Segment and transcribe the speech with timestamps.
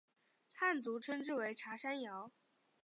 [0.55, 2.31] 汉族称之为茶山瑶。